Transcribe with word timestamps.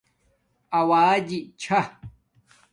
اݸجی 0.77 1.39
چھݳ 1.61 1.79